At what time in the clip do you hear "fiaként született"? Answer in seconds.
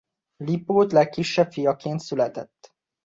1.51-2.73